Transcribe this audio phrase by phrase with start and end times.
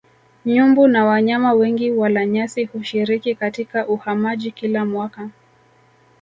[0.45, 5.29] Nyumbu na wanyama wengi walanyasi hushiriki katika uhamaji kila mwaka